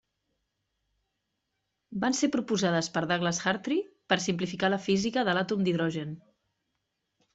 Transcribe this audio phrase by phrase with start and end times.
[2.05, 6.17] Van ser proposades per Douglas Hartree per simplificar la física de l'àtom d'hidrogen.